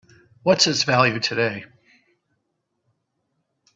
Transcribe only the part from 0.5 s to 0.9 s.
its